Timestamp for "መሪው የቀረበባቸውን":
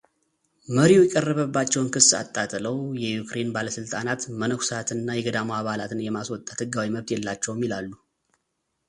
0.75-1.91